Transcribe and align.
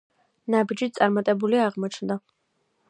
ნაბიჯი 0.53 0.89
წარმატებული 0.99 1.61
აღმოჩნდა. 1.67 2.19